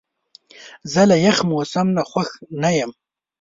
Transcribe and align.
زه 0.91 1.01
له 1.09 1.15
یخ 1.27 1.37
موسم 1.51 1.87
نه 1.95 2.03
خوښ 2.09 2.29
نه 2.61 2.69
یم. 2.79 2.91